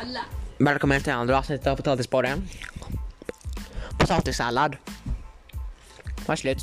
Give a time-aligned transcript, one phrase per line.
[0.00, 0.20] Alla.
[0.58, 2.48] Välkommen till andra avsnittet av Potatispodden.
[3.98, 4.76] Potatissallad.
[6.26, 6.58] Var slut.